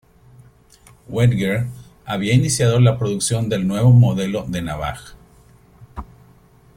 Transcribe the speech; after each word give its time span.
Wenger, 1.09 1.67
había 2.05 2.33
iniciado 2.33 2.79
la 2.79 2.97
producción 2.97 3.49
del 3.49 3.67
nuevo 3.67 3.91
modelo 3.91 4.41
de 4.47 4.63
navaja. 4.63 5.13